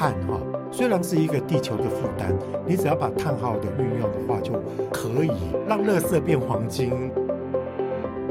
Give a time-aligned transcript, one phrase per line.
[0.00, 0.40] 碳哈，
[0.72, 2.32] 虽然是一个地球的负担，
[2.64, 4.54] 你只要把碳好好的运用的话，就
[4.90, 5.30] 可以
[5.68, 6.90] 让垃圾变黄金。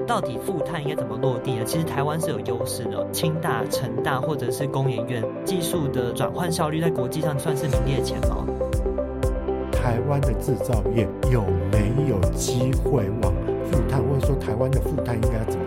[0.08, 1.64] 到底负碳应该怎么落地呢？
[1.64, 8.44] 其实台湾是有优势的，清大、成大或者是工研院技术的转换效率在国际上算是名列前茅。
[9.72, 13.32] 台湾的制造业有没有机会往
[13.70, 15.59] 负碳，或者说台湾的负碳应该怎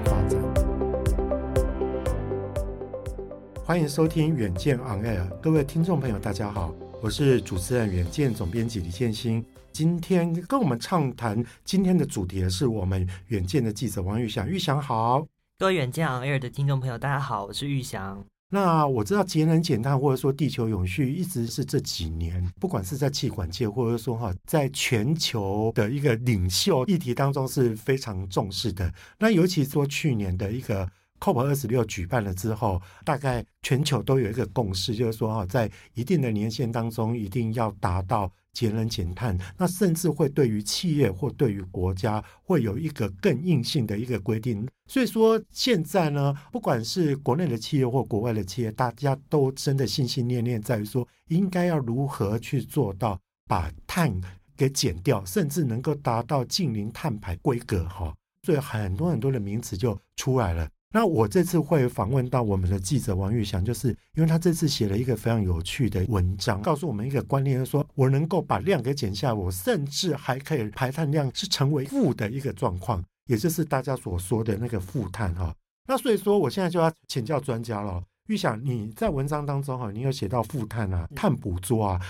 [3.73, 9.43] 欢迎收听远见 On Air，各位听众朋友，大家好，我是主持人远见总编辑李建新。
[9.73, 15.27] 今天跟我们畅谈今天的主题是我们远见的记者王玉祥，玉祥好。
[15.59, 18.23] 各位远见 On Air 的听众朋友，大家好，我是玉祥。
[18.51, 28.93] 那我知道节能减碳或者说地球永续一直是这几年不管是在气管界或者说哈，在全球的一个领袖议题当中是非常重视的。
[29.19, 30.87] 那尤其说去年的一个。
[31.23, 39.39] COP 二十六举办了之后，大概全球都有一个共识，就是说哈，在一定的年限当中，一定要达到节能减碳。
[39.57, 44.67] 那甚至会对于企业或对于国家，会有一个更硬性的一个规定。
[44.89, 54.13] 所以说，现在呢，不管是国内的企业或国外的企业，大家都真的心心念念在于说，应该要如何去做到把碳
[54.57, 58.13] 给减掉，甚至能够达到净零碳排规格哈。
[58.45, 60.69] 所以很多很多的名词就出来了。
[60.95, 75.55] 那我这次会访问到我们的记者王玉祥，就是因为他这次写了一个非常有趣的文章，告诉我们一个观念，就是说我能够把量给减下，我甚至还可以排碳量是成为负的一个状况，也就是大家所说的那个负碳哈。
[75.89, 82.01] 那所以说，我现在就要请教专家了，玉祥，你在文章当中哈，你有写到负碳啊、碳捕捉啊，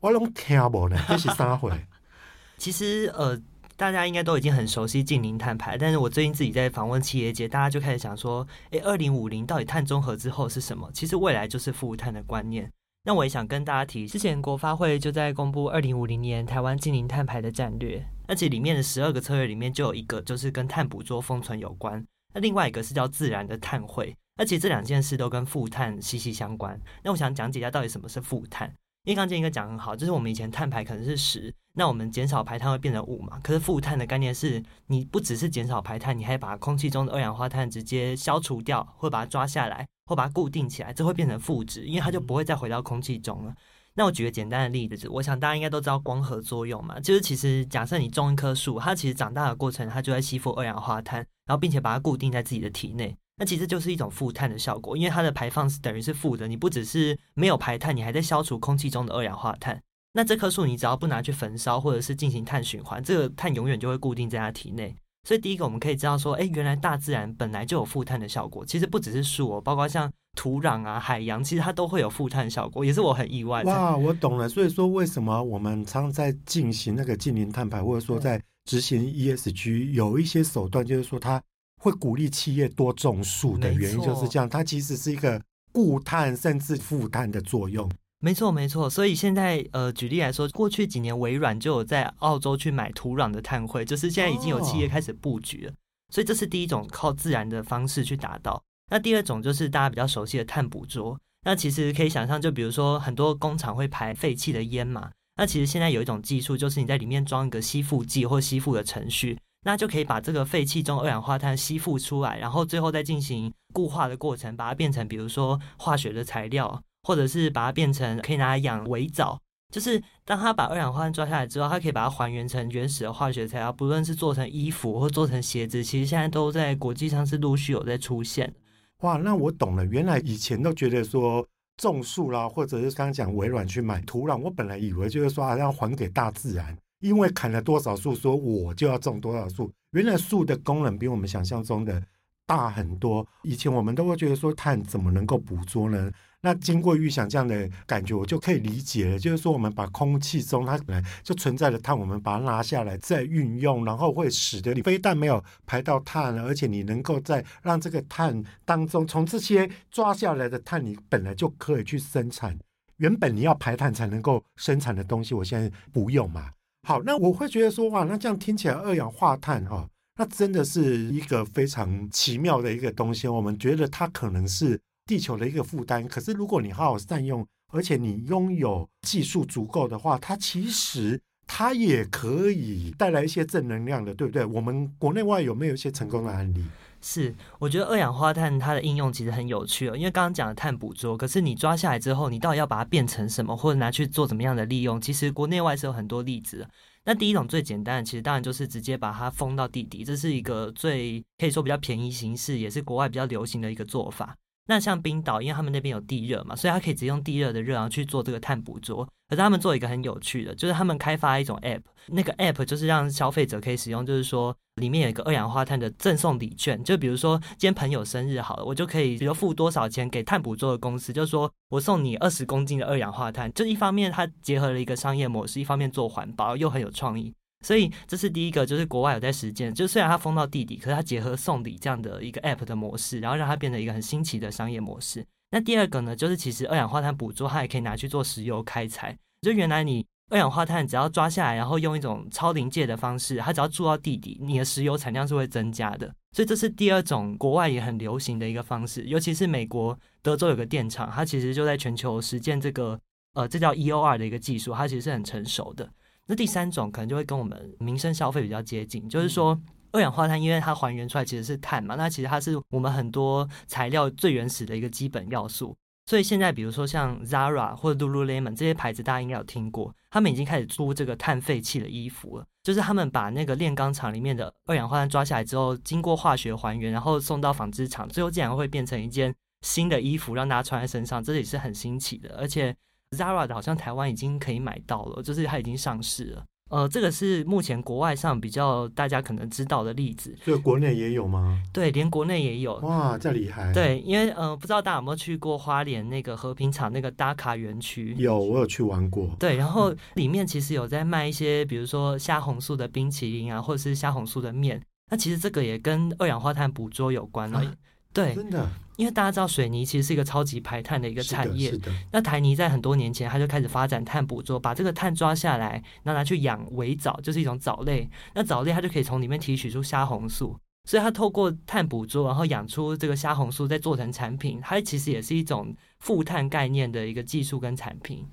[0.00, 1.72] 我拢听不呢，这是啥回？
[2.58, 3.40] 其实呃。
[3.76, 10.90] 大家应该都已经很熟悉净零碳排，但是我最近自己在访问企业界，大家就开始想说，诶，二零五零到底碳中和之后是什么？
[10.94, 12.72] 其实未来就是负碳的观念。
[13.04, 26.80] 那我也想跟大家提，之前国发会就在公布二零五零年台湾净零碳排的战略，而且里面的十二个策略里面就有一个就是跟碳捕捉封存有关，那另外一个是叫自然的碳汇，而且这两件事都跟负碳息息相关。
[27.04, 28.72] 那我想讲解一下到底什么是负碳。
[29.06, 33.38] 因为刚才应该讲很好，就是我们以前碳排可能是十，那我们减少排碳会变成五嘛。
[33.40, 43.54] 可是负碳的概念是，你不只是减少排碳，你还把空气中的二氧化碳直接消除掉，或把它抓下来，或把它固定起来，这会变成负值，因为它就不会再回到空气中了。
[43.94, 53.16] 那我举个简单的例子，我想大家应该都知道光合作用嘛，就是其实假设你种一棵树，它其实长大的过程，它就在吸附二氧化碳，然后并且把它固定在自己的体内。
[53.38, 59.78] 那其实就是一种负碳的效果，因为它的排放是等于是负的，你不只是没有排碳，你还在消除空气中的二氧化碳。
[60.14, 64.96] 那这棵树你只要不拿去焚烧，或者是进行碳循环，这个碳永远就会固定在它体内。
[65.28, 68.64] 所以第一个我们可以知道说，诶，原来大自然本来就有负碳的效果。
[68.64, 73.68] 其实不只是树哦，包括像土壤啊、海洋，其实它都会有负碳效果，也是我很意外的。
[73.68, 74.48] 哇，我懂了。
[74.48, 81.42] 所以说，为什么我们常常在进行那个净零碳排，或者说在执行 ESG，有一些手段，就是说它。
[81.80, 85.40] 会鼓励企业多种树的原因就是这样，它其实是一个
[85.72, 87.90] 固碳甚至负碳的作用。
[88.20, 88.88] 没错，没错。
[88.88, 95.72] 所以现在呃，举例来说，过去几年微软就有在澳洲去买土壤的碳汇，就是现在已经有企业开始布局了。
[96.12, 98.62] 所以这是第一种靠自然的方式去达到。
[98.90, 101.18] 那第二种就是大家比较熟悉的碳捕捉。
[101.44, 109.38] 那其实可以想象，就比如说很多工厂会排废气的烟嘛，那其实现在有一种技术，就是你在里面装一个吸附剂或吸附的程序。
[109.66, 119.36] 那就可以把这个废气中二氧化碳吸附出来，然后最后再进行固化的过程，把它变成比如说化学的材料，或者是把它变成可以拿来养微藻。
[119.72, 128.54] 就是当它把二氧化碳抓下来之后，它可以把它还原成原始的化学材料，不论是做成衣服或做成鞋子，其实现在都在国际上是陆续有在出现。
[129.00, 131.44] 哇，那我懂了，原来以前都觉得说
[131.76, 136.78] 种树啦，或者是刚刚讲微软去买土壤，我本来以为就是说啊要还给大自然。
[137.00, 139.72] 因为砍了多少树，说我就要种多少树。
[139.90, 142.02] 原来树的功能比我们想象中的
[142.46, 143.26] 大很多。
[143.42, 146.10] 以前我们都会觉得说碳怎么能够捕捉呢？
[146.42, 149.18] 那经过预想这样的感觉，我就可以理解了。
[149.18, 162.56] 就是说，我们把空气中它本来就存在的碳，我们把它拿下来再运用，然后会使得你非但没有排到碳，而且你能够在让这个碳当中，从这些抓下来的碳，你本来就可以去生产
[162.98, 165.34] 原本你要排碳才能够生产的东西。
[165.34, 166.50] 我现在不用嘛。
[166.86, 173.26] 好，那我会觉得说，哇，那这样听起来二氧化碳哈、哦，那真的是一个非常奇妙的一个东西。
[173.26, 184.44] 我们觉得它可能是地球的一个负担，可是如果你好好善用，而且你拥有技术足够的话，它其实它也可以带来一些正能量的，对不对？
[184.44, 186.64] 我们国内外有没有一些成功的案例？
[187.08, 195.00] 是，我觉得二氧化碳它的应用其实很有趣哦，因为刚刚讲的碳捕捉，可是你抓下来之后，你到底要把它变成什么，或者拿去做怎么样的利用？
[195.00, 196.68] 其实国内外是有很多例子。
[197.04, 204.36] 那第一种最简单的，其实当然就是直接把它封到地底，这是一个最可以说比较便宜形式，也是国外比较流行的一个做法。
[204.66, 209.04] 那像冰岛，因为他们那边有地热嘛，所以它可以直接用地热的热然后去做这个碳捕捉。
[209.28, 227.34] 可是他们做一个很有趣的，就是他们开发一种 App，那个 App 就是让消费者可以使用，就是说里面有一个二氧化碳的赠送礼券，就比如说今天朋友生日好了，我就可以比如付多少钱给碳捕捉的公司，就是说我送你二十公斤的二氧化碳，就一方面它结合了一个商业模式，一方面做环保又很有创意。
[227.66, 235.26] 所以这是第一个，就是国外有在实践，就虽然它封到地底，可是它结合送礼这样的一个 App 的模式，然后让它变成一个很新奇的商业模式。
[235.50, 239.18] 那第二个呢，就是其实二氧化碳捕捉它也可以拿去做石油开采。
[239.42, 246.14] 就原来你二氧化碳只要抓下来，然后用一种超临界的方式，它只要住到地底，你的石油产量是会增加的。
[246.30, 253.00] 所以这是第二种国外也很流行的一个方式，尤其是美国德州有个电厂，它其实就在全球实践这个
[253.34, 255.90] 呃，这叫 EOR 的一个技术，它其实是很成熟的。
[256.26, 259.56] 那第三种可能就会跟我们民生消费比较接近，就是说
[259.92, 265.76] 二氧化碳，因为它还原出来其实是碳嘛，那其实它是我们很多材料最原始的一个基本要素。
[266.06, 282.76] 所以现在比如说像 Zara 或者 Lululemon 这些牌子，大家应该有听过，他们已经开始出这个碳废弃的衣服了，就是他们把那个炼钢厂里面的二氧化碳抓下来之后，经过化学还原，然后送到纺织厂，最后竟然会变成一件新的衣服，让大家穿在身上，这也是很新奇的，而且。
[283.10, 286.44] Zara 的好像台湾已经可以买到了，就是它已经上市了。
[286.68, 290.36] 呃，这个是目前国外上比较大家可能知道的例子。
[290.42, 291.62] 所以国内也有吗？
[291.72, 292.74] 对，连国内也有。
[292.78, 293.72] 哇，这厉害！
[293.72, 298.16] 对，因为呃，不知道大家有没有去过花莲那个和平厂那个打卡园区？
[298.18, 299.30] 有，我有去玩过。
[299.38, 304.82] 对，然后里面其实有在卖一些，比如说虾红素的冰淇淋啊，或者是虾红素的面。
[305.08, 307.60] 那其实这个也跟二氧化碳捕捉有关了。
[307.60, 307.72] 啊
[308.16, 308.66] 对，真的，
[308.96, 311.70] 因为大家知道水泥其实是一个超级排碳的一个产业。
[312.10, 318.08] 那台泥在很多年前，它就开始发展碳捕捉，把这个碳抓下来，然后拿去养围藻，就是一种藻类。
[318.34, 320.58] 那藻类它就可以从里面提取出虾红素，
[320.88, 324.58] 所以它透过碳捕捉，然后养出这个虾红素，再做成产品。
[324.62, 328.26] 它其实也是一种负碳概念的一个技术跟产品。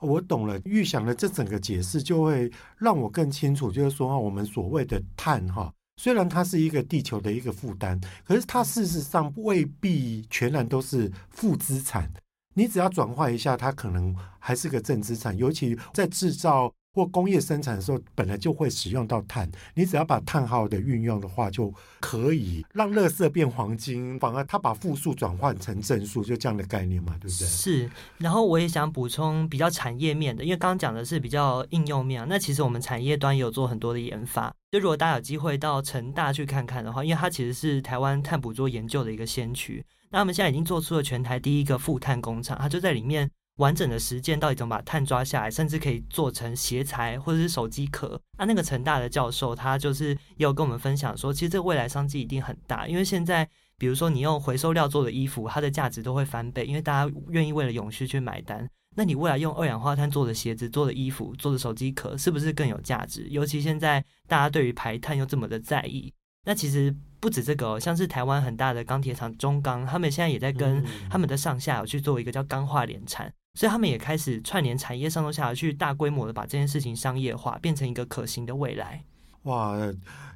[0.00, 5.72] 我懂了，预想的这整个解释就会让我更清楚，就是说我们所谓的碳哈。
[6.02, 12.12] 虽然它是一个地球的一个负担，可是它事实上未必全然都是负资产。
[12.54, 15.36] 你只要转换一下，它可能还是个正资产。
[15.38, 19.48] 尤其在制造或工业生产的时候，本来就会使用到碳。
[19.76, 27.46] 你只要把碳好的运用的话，就可以让垃圾变黄金，反而它把负数转换成正数，就这样的概念嘛，对不对？
[27.46, 27.88] 是。
[28.18, 34.52] 然后我也想补充比较产业面的，因为刚刚讲的是比较应用面，那其实我们产业端也有做很多的研发。
[34.72, 39.84] 就如果大家有机会到成大去看看的话，因为它其实是台湾碳捕捉研究的一个先驱。
[40.10, 43.30] 那他们现在已经做出了全台第一个负碳工厂，它就在里面。
[43.56, 48.18] 完整的实践到底怎么把碳抓下来，甚至可以做成鞋材或者是手机壳。
[48.38, 53.46] 那那个成大的教授他就是也有跟我们分享说，其实这个未来商机一定很大，因为现在
[53.76, 58.66] 比如说你用回收料做的衣服，它的价值都会翻倍，因为大家愿意为了永续去买单。
[58.94, 63.26] 那你未来用二氧化碳做的鞋子、做的衣服、做的手机壳，是不是更有价值？
[63.30, 66.12] 尤其现在大家对于排碳又这么的在意，
[66.44, 73.32] 那其实不止这个哦，像是台湾很大的钢铁厂中钢，他们现在也在跟他们的上下游去做一个叫钢化联产。
[73.54, 79.04] 所以他们也开始串联产业上中下游，去大规模的把这件事情商业化，变成一个可行的未来。
[79.42, 79.76] 哇，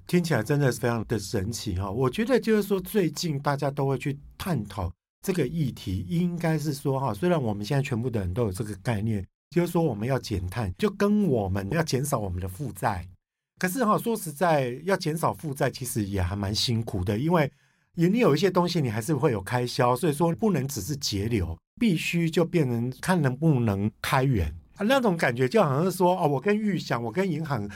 [0.06, 1.90] 听起来真的是非常的神奇哈！
[1.90, 4.92] 我觉得就是说，最近大家都会去探讨
[5.22, 13.06] 这个议题，应该是说哈，虽然我们现在全部的人都有这个概念，就是说我们要减碳，就跟我们要减少我们的负债。
[13.58, 17.50] 可是哈，说实在，要减少负债其实也还蛮辛苦的，因为
[17.94, 21.56] 你有一些东西你还是会有开销，所以说不能只是节流。
[21.78, 27.68] 必须就变成看能不能开源啊，那种感觉就好像是说哦，我跟钰翔，我跟银行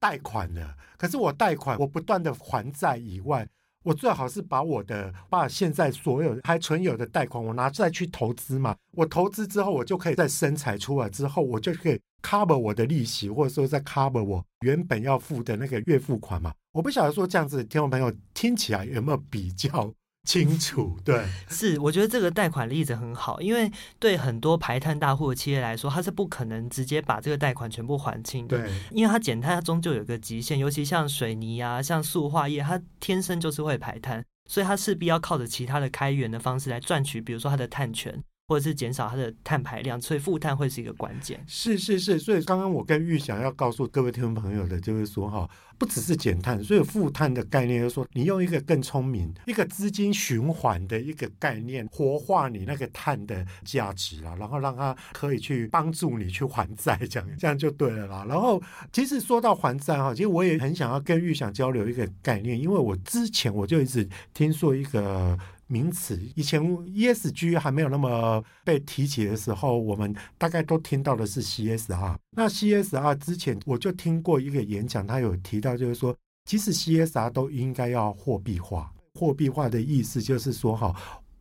[0.00, 3.46] 贷款了，可是我贷款，我不断的还债以外，
[3.84, 8.74] 我最好是把我的把现在所有还存有的贷款，我拿出来去投资嘛。
[8.92, 16.52] 我投资之后，我就可以在生财出来之后，我就可以 cover 我的利息，或者说再 cover 我原本要付的那个月付款嘛。
[16.72, 19.92] 我不晓得说这样子，听众朋友听起来有没有比较？
[20.24, 41.42] 清楚，对， 是，我觉得这个贷款例子很好，因为对很多排碳大户的企业来说，它是不可能直接把这个贷款全部还清的，对，因为它减碳，它终究有个极限，尤其像水泥啊，像塑化业，它天生就是会排碳，所以它势必要靠着其他的开源的方式来赚取，比如说它的碳权，或者是减少它的碳排量，所以负碳会是一个关键。
[41.46, 45.48] 是是是，所以刚刚我跟玉想要告诉各位听众朋友的，就是说哈，
[45.78, 58.26] 不只是减碳，所以负碳的概念就是说，你用一个更聪明、一个资金循环的一个概念，活化你那个碳的价值啊，然后让它可以去帮助你去还债，这样这样就对了啦。
[58.28, 65.38] 然后其实说到还债哈，其实我也很想要跟玉想交流一个概念，因为我之前我就一直听说一个。
[65.66, 72.16] 名词以前 ESG 还没有那么被提起的时候，我们大概都听到的是 CSR。
[72.30, 78.92] 那 CSR 之前我就听过一个演讲，他有提到，就是说，其实 CSR 都应该要货币化。
[79.14, 80.94] 货币化的意思就是说，哈，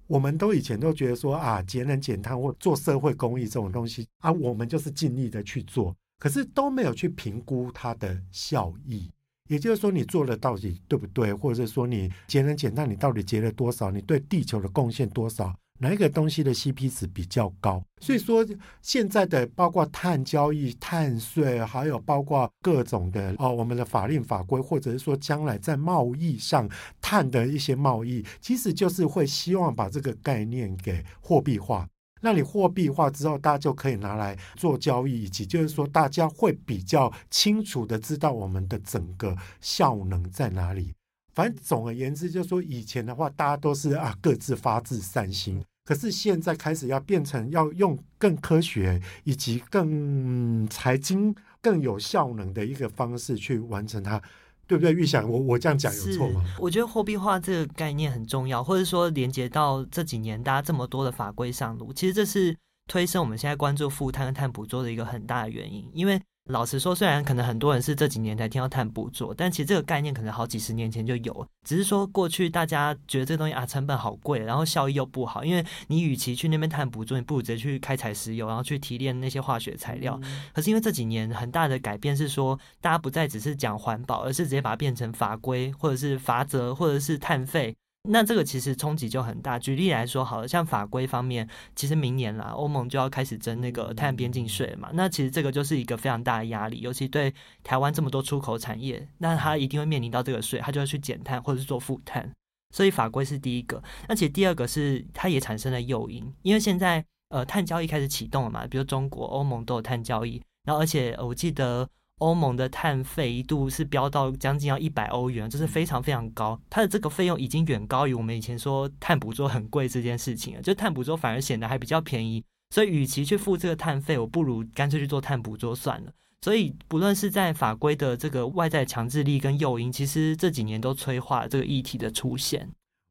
[0.07, 9.09] 我们都以前都觉得说啊，节能减碳或做社会公益这种东西啊，我们就是尽力的去做，可是都没有去评估它的效益。
[9.49, 11.33] 也就是说，你做的到底对不对？
[11.33, 13.91] 或者是说，你节能减碳，你到底节了多少？
[13.91, 15.53] 你对地球的贡献多少？
[15.79, 17.83] 哪一个东西的 CP 值比较高？
[17.99, 18.45] 所以说，
[18.81, 26.69] 现在的包括碳交易、碳税，还有包括各种的哦，我们的法令法规，或者是说将来在贸易上
[27.01, 31.85] 碳的一些贸易，其实就是会希望把这个概念给货币化。
[32.25, 40.93] 那你货币化之后，大家就可以拿来做交易，以及就是说，大家会比较清楚的知道我们的整个效能在哪里。
[41.33, 54.21] 反正总而言之，就是说以前的话，大家都是啊各自发自善心，可是现在开始要变成要用更科学以及更财经、更有效能的一个方式去完成它。
[54.67, 54.93] 对不对？
[54.93, 56.43] 预想我我这样讲有错吗？
[56.59, 62.55] 我觉得货币化这个概念很重要，或者说连接到这几年大家这么多的法规上路，其实这是
[62.87, 66.21] 推升我们现在关注负碳和碳捕捉的一个很大的原因，因为。
[66.49, 71.47] 老实说，虽然可能很多人是这几年才听到碳捕捉，但其实这个概念可能好几十年前就有。
[71.65, 80.19] 只是说过去大家觉得这个东西啊，成本好贵，然后效益又不好，因为你与其去那边碳捕捉，你不如直接去开采石油，然后去提炼那些化学材料。
[80.53, 87.73] 可是因为这几年很大的改变是说，大家不再只是讲环保，而是直接把它变成法规，或者是罚则，或者是碳费。
[88.09, 89.57] 那这个其实冲击就很大。
[89.57, 94.89] 举例来说，好了，像法规方面，其实明年啦，欧盟就要开始征那个碳边境税嘛。
[94.93, 97.33] 那其实这个就是一个非常大的压力，尤其对
[97.63, 102.29] 台湾这么多出口产业，那它一定会面临到这个税，它就要去减碳或者是做负碳。
[102.75, 103.81] 所以法规是第一个。
[104.09, 111.87] 那其实第二个是它也产生了诱因，因为现在呃碳交易开始启动了嘛，比如中国、欧盟都有碳交易，然后而且我记得。
[112.19, 116.59] 欧盟的碳费一度是飙到将近要一百欧元，这是非常非常高。
[116.69, 120.61] 它的这个费用已经远高于我们以前说碳捕捉很贵这件事情了。
[120.61, 126.11] 就碳捕捉反而显得还比较便宜，所以与其去付这个碳费，我不如干脆去做碳捕捉算了。
[126.41, 132.69] 所以不论是在法规的这个外在强制力跟诱因，其实这几年都催化了这个议题的出现。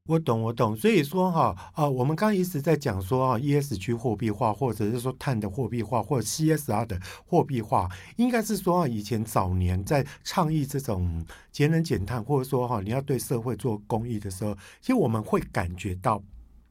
[0.09, 0.77] 我懂，我懂。
[0.77, 16.21] 所以说哈，呃，我们刚刚一直在讲说啊，ESG 货币化，或者是说碳的货币化，或者 CSR 的货币化，应该是说啊，以前早年在倡议这种节能减碳，或者说哈，你要对社会做公益的时候，其实我们会感觉到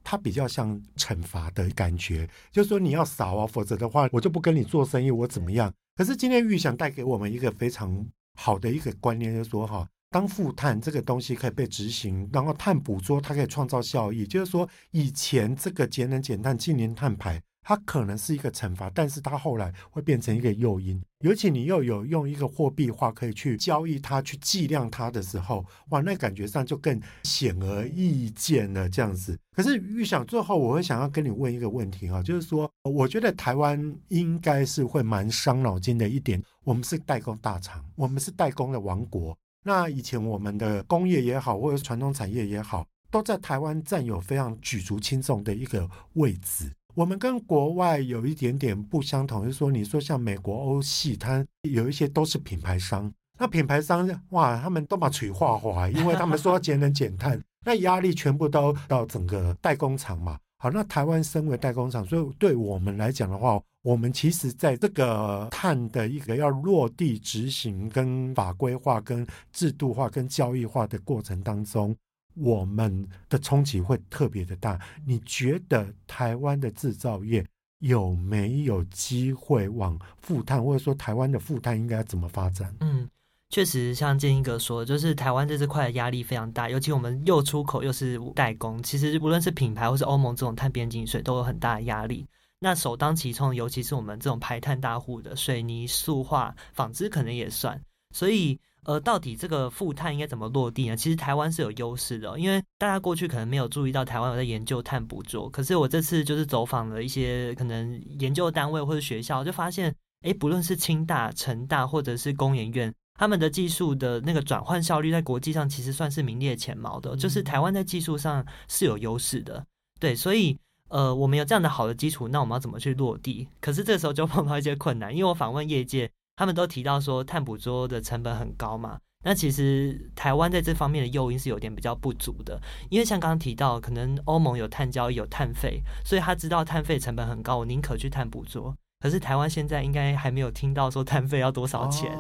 [0.04, 5.72] 它比较像惩罚的感觉，就是说你要少啊，否则的话我就不跟你做生意，我怎么样？
[5.96, 8.06] 可是今天玉想带给我们一个非常
[8.38, 9.88] 好的一个观念，就是说哈。
[10.12, 21.02] 当负碳这个东西可以被执行，然后碳捕捉它可以创造效益，就是说以前这个节能减碳、净零碳排，它可能是一个惩罚，但是它后来会变成一个诱因。
[21.24, 29.40] 尤其你又有用一个货币化可以去交易它、去计量它的时候，哇，那感觉上就更显而易见了这样子。
[29.56, 39.38] 可是预想最后，我会想要跟你问一个问题哈，就是说，我觉得台湾应该是会蛮伤脑筋的一点，我们是代工大厂，我们是代工的王国。
[39.64, 46.72] 那以前我们的工业也好，或者是传统产业也好，都在台湾占有非常举足轻重的一个位置。
[46.94, 53.12] 我们跟国外有一点点不相同，就是说，你说像美国、欧系，它有一些都是品牌商。
[53.40, 60.38] 那品牌商哇，他们都把嘴画坏，因为他们说节能减碳，那压力全部都到整个代工厂嘛。
[60.58, 71.96] 好，那台湾身为代工厂，所以对我们来讲的话，我们其实在这个碳的一个要落地执行、跟法规化、跟制度化、跟交易化的过程当中，
[72.36, 74.80] 我们的冲击会特别的大。
[75.06, 77.46] 你觉得台湾的制造业
[77.80, 82.74] 有没有机会往负碳，或者说台湾的负碳应该怎么发展？
[82.82, 83.10] 嗯。
[83.50, 92.26] 确实，像建一哥说，就是台湾在这块的压力非常大，尤其我们又出口又是代工，其实无论是品牌或是欧盟这种碳边境税都有很大的压力。
[92.62, 97.82] 那首当其冲，尤其是我们这种排碳大户的水泥、塑化、纺织，可能也算。
[98.16, 98.58] 所以。
[98.84, 100.98] 呃，到底这个负碳应该怎么落地呢？
[100.98, 105.48] 其实台湾是有优势的，因为大家过去可能没有注意到台湾有在研究碳捕捉。
[105.52, 119.64] 可是我这次就是走访了一些可能研究单位或者学校，就发现，哎，不论是清大、成大或者是工研院，他们的技术的那个转换效率在国际上其实算是名列前茅的，就是台湾在技术上是有优势的。
[120.00, 120.58] 对，所以
[120.92, 123.48] 呃，我们有这样的好的基础，那我们要怎么去落地？
[123.60, 126.12] 可是这时候就碰到一些困难，因为我访问业界。
[126.38, 128.98] 他们都提到说，碳捕捉的成本很高嘛。
[129.24, 138.76] 那其实台湾在这方面的诱因是有点比较不足的，因为像刚刚提到，可能欧盟有碳交易、有碳费，所以他知道碳费成本很高，我宁可去碳捕捉。
[139.00, 142.12] 可是台湾现在应该还没有听到说碳费要多少钱，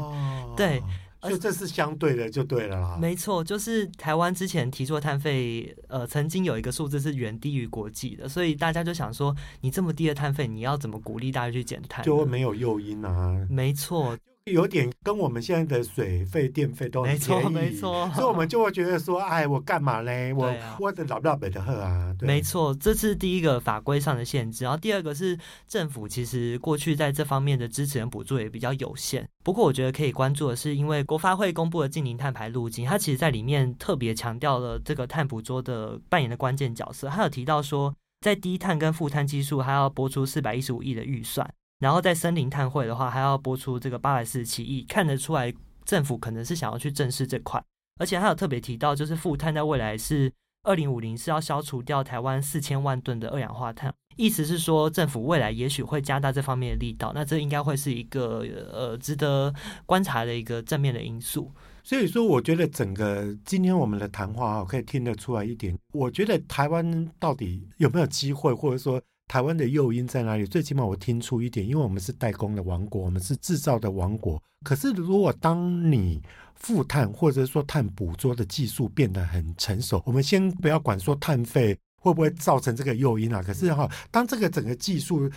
[0.55, 0.81] 对。
[1.29, 2.97] 就这是相对的，就对了啦。
[2.99, 12.03] 没错，就是台湾之前提出的碳费，呃，曾经有一个数字是远低于国际的，所以大家就想说，你这么低的碳费，你要怎么鼓励大家去减碳？
[12.03, 13.47] 就没有诱因啊。
[13.49, 14.17] 没错。
[14.51, 20.33] 有点跟我们现在的水费、电费都很便宜，没错，没错，所以我们就会觉得说，哎，我干嘛嘞？
[20.33, 22.13] 我、啊、我的老不老北的喝啊？
[22.19, 29.27] 对，没错，这是第一个法规上的限制，然后第二个是政府其实过去在这方面的支持跟补助也比较有限。
[29.43, 41.51] 不过我觉得可以关注的是，因为国发会公布的近零碳排路径，它其实在里面特别强调了这个碳捕捉的扮演的关键角色，它有提到说，在低碳跟负碳技术，还要拨出四百一十五亿的预算。
[41.81, 45.51] 然后在森林碳汇的话，还要拨出这个八百四十七亿，看得出来
[45.83, 47.59] 政府可能是想要去正视这块，
[47.99, 59.51] 而且还有特别提到，就是负碳在未来是二零五零是要消除掉台湾四千万吨的二氧化碳，意思是说政府未来也许会加大这方面的力道，那这应该会是一个呃值得
[59.87, 61.51] 观察的一个正面的因素。
[61.83, 69.01] 所以说，我觉得整个今天我们的谈话啊，可以听得出来一点，我觉得台湾到底有没有机会，或者说。
[69.31, 70.45] 台湾的诱因在哪里？
[70.45, 74.37] 最起码我听出一点，因为我们是代工的王国，我们是制造的王国。
[74.65, 76.21] 可是，如果当你
[76.55, 83.41] 负碳或者说碳捕捉的技术变得很成熟，我们先不要管说碳费会不会造成这个诱因啊。
[83.41, 85.31] 可是哈，当这个整个技术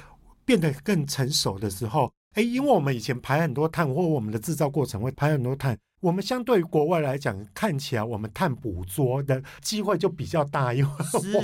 [0.44, 5.76] 变得更成熟的时候，诶，因为我们以前排很多碳，或我们的制造过程会排很多碳。
[6.00, 10.91] 我们相对于国外来讲，看起来我们碳捕捉的机会就比较大，因为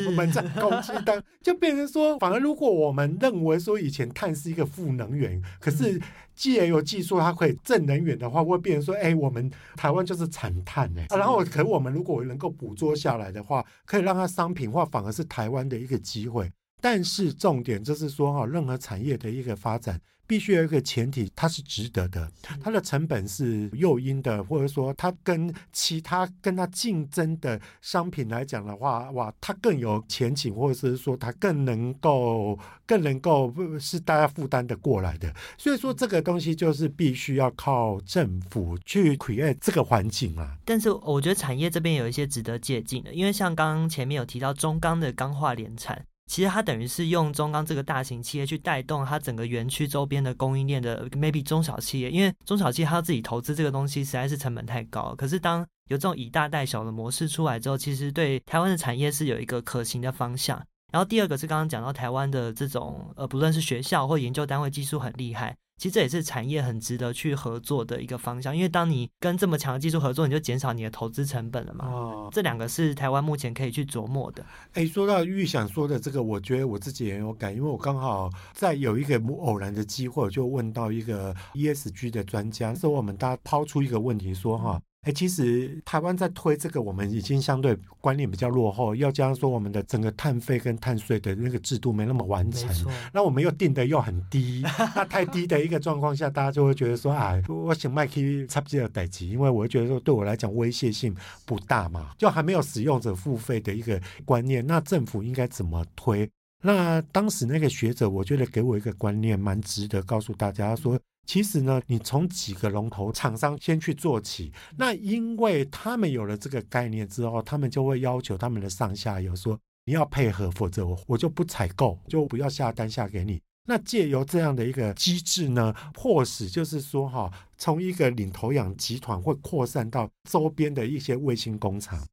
[0.06, 5.98] 我们在空气当就变成说，反而如果我们认为说以前碳是一个负能源，可是
[6.34, 16.50] 既然有技术它可以正能源的话，会变成说，哎，我们台湾就是产碳哎，然后可我们如果能够捕捉下来的话，可以让它商品化，反而是台湾的一个机会。
[16.82, 19.98] 但是重点就是说哈，任何产业的一个发展，
[20.30, 22.30] 必须有一个前提，它是值得的，
[22.62, 35.34] 它的成本是诱因的，或者说它跟其他跟它竞争的商品来讲的话，哇，它更有前景，或者是说它更能够更能够是大家负担的过来的。
[35.58, 40.56] 所以说这个东西就是必须要靠政府去 create 这个环境啊。
[40.64, 46.06] 但是我觉得产业这边有一些值得借鉴的，因为像刚刚前面有提到中钢的钢化联产。
[46.30, 55.12] 其实它等于是用中钢这个大型企业去带动它整个园区周边的供应链的 maybe 中小企业，因为中小企业它自己投资这个东西实在是成本太高。
[55.18, 60.56] 可是当有这种以大带小的模式出来之后，其实对台湾的产业是有一个可行的方向。
[60.92, 65.56] 然后第二个是刚刚讲到台湾的这种呃，不论是学校或研究单位技术很厉害。
[65.80, 71.86] 其实这也是产业很值得去合作的一个方向，因为当你跟这么强的技术合作，你就减少你的投资成本了嘛。
[71.86, 74.44] 哦，这两个是台湾目前可以去琢磨的。
[74.74, 84.78] 哎，说到玉想说的这个，我觉得我自己也有感，因为我刚好在有一个偶然的机会，就问到一个 ESG 的专家，说我们大家抛出一个问题说哈。
[85.02, 88.94] 哎，其实台湾在推这个，我们已经相对观念比较落后。
[88.94, 92.68] 要加上说，我们的整个碳费跟碳税的那个制度没那么完成，
[93.10, 94.60] 那我们又定的又很低，
[94.94, 104.66] 那太低的一个状况下，大家就会觉得说，啊，我想卖去差不多的代级，因为我会觉得说，对我来讲威胁性不大嘛，就还没有使用者付费的一个观念。
[104.66, 106.28] 那政府应该怎么推？
[106.62, 111.00] 那当时那个学者，我觉得给我一个观念，蛮值得告诉大家说。
[111.30, 123.40] 其实呢，你从几个龙头厂商先去做起，那因为他们有了这个概念之后，他们就会要求他们的上下游说，你要配合，否则我我就不采购，就不要下单下给你。
[123.68, 132.04] 那借由这样的一个机制呢，迫使就是说哈，从一个领头羊集团会扩散到周边的一些卫星工厂。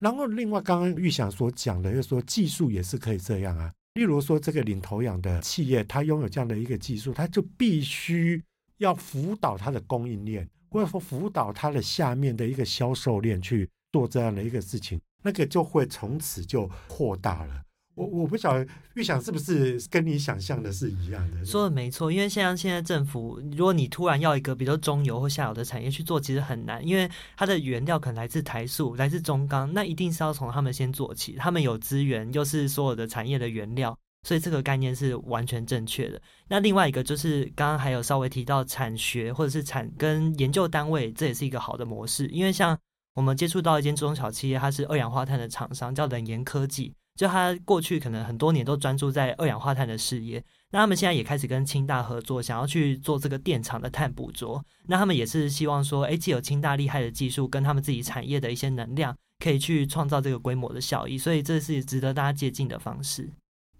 [0.00, 3.70] 然后另外刚刚玉祥所讲的，就是说技术也是可以这样啊。
[3.92, 8.42] 例如说这个领头羊的企业，它拥有这样的一个技术，它就必须。
[8.82, 17.62] 要辅导它的供应链，或者说辅导它的下面的一个销售链去做这样的一个事情，那个就会从此就扩大了。
[17.94, 21.44] 我我不晓得预想是不是跟你想象的是一样的？
[21.44, 36.20] 说的没错，因为像现在政府，如果你突然要一个比较中游或下游的产业去做，其实很难，因为它的原料可能来自台塑、来自中钢，那一定是要从他们先做起，他们有资源，又是所有的产业的原料，所以这个概念是完全正确的。
[36.48, 42.78] 那另外一个就是刚刚还有稍微提到产学或者是产跟研究单位，这也是一个好的模式，因为像
[43.14, 46.94] 我们接触到一间中小企业，它是二氧化碳的厂商，叫冷研科技。
[47.14, 54.64] 就它过去可能很多年都专注在二氧化碳的事业，那他们现在也开始跟清大合作，想要去做这个电厂的碳捕捉。
[54.86, 61.18] 那他们也是希望说，哎，既有清大厉害的技术跟他们自己产业的一些能量，可以去创造这个规模的效益。
[61.18, 63.28] 所以这是值得大家借鉴的方式。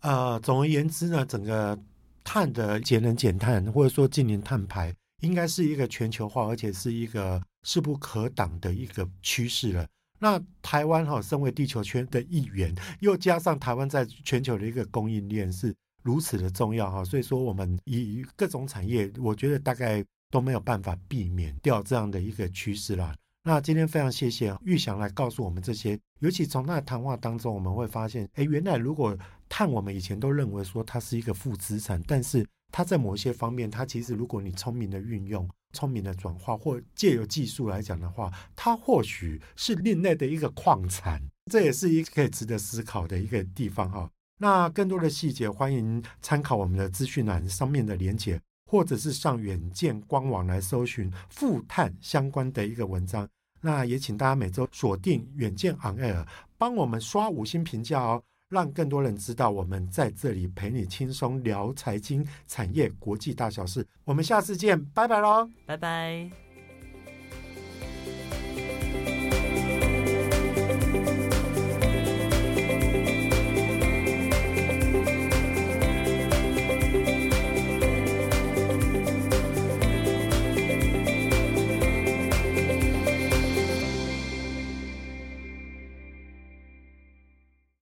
[0.03, 1.79] 呃，总而言之呢，整个
[2.23, 9.87] 碳的节能减碳或者说净零碳排，应该是一个全球化，而且是一个势不可挡的一个趋势了。
[10.19, 23.15] 那台湾哈，身为地球圈的一员，又加上台湾在全球的一个供应链是如此的重要哈，所以说我们以各种产业，我觉得大概都没有办法避免掉这样的一个趋势啦。
[23.45, 29.19] 那今天非常谢谢钰翔来告诉我们这些，尤其从他的谈话当中，我们会发现，哎，原来如果
[29.55, 35.47] 碳我们以前都认为说它是一个负资产，但是它在某些方面，它其实如果你聪明的运用。
[35.75, 41.19] 聪明的转化，或借由技术来讲的话，它或许是另类的一个矿产，
[41.51, 44.11] 这也是一个可以值得思考的一个地方哈。
[44.39, 48.39] 那更多的细节，欢迎参考我们的资讯栏上面的连结，
[48.71, 53.27] 或者是上远见官网来搜寻负碳相关的一个文章。
[53.63, 56.27] 那也请大家每周锁定远见 On Air，
[56.59, 58.23] 帮我们刷五星评价哦。
[58.53, 63.85] 让更多人知道，我们在这里陪你轻松聊财经、产业、国际大小事。
[64.05, 66.52] 我们下次见，拜拜喽，拜拜。